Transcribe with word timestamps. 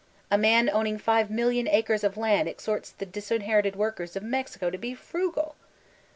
A 0.31 0.35
man 0.37 0.67
owning 0.67 0.97
Sfioofioo 0.97 1.71
acres 1.71 2.03
of 2.03 2.17
land 2.17 2.49
exhorts 2.49 2.89
the 2.91 3.05
disinherited 3.05 3.75
workers 3.75 4.15
of 4.15 4.23
Mexioo 4.23 4.71
to 4.71 4.77
be 4.79 4.95
frugal! 4.95 5.53